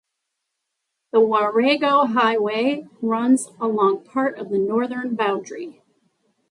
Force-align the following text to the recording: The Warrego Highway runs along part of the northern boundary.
The 1.11 1.19
Warrego 1.19 2.11
Highway 2.15 2.87
runs 3.03 3.51
along 3.59 4.03
part 4.05 4.39
of 4.39 4.49
the 4.49 4.57
northern 4.57 5.13
boundary. 5.13 5.83